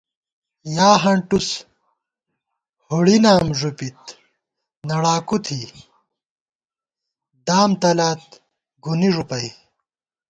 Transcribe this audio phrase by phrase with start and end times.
[0.75, 1.47] یا ہنٹُس
[2.87, 3.99] ہُڑی نام ݫُپِت
[4.87, 5.59] نڑاکُو تھی،
[7.47, 8.23] دام تلات
[8.83, 9.47] گُنی ݫُپَئ